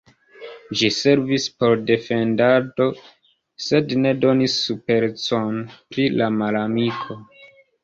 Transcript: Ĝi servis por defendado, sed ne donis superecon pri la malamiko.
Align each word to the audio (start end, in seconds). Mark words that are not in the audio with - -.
Ĝi 0.77 0.87
servis 0.95 1.43
por 1.63 1.75
defendado, 1.89 2.87
sed 3.67 3.95
ne 4.07 4.15
donis 4.25 4.57
superecon 4.65 5.63
pri 5.77 6.09
la 6.19 6.33
malamiko. 6.43 7.23